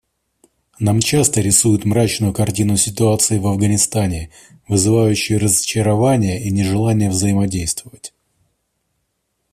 [0.79, 4.31] Нам часто рисуют мрачную картину ситуации в Афганистане,
[4.67, 8.11] вызывающую разочарование и нежелание взаимодействовать.